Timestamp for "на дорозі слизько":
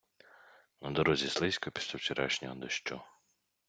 0.81-1.71